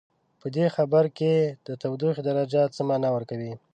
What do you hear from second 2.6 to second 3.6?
څه معنا ورکوي؟